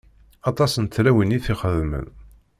Aṭas 0.49 0.73
n 0.77 0.85
tlawin 0.87 1.35
i 1.37 1.39
t-ixedmen. 1.43 2.07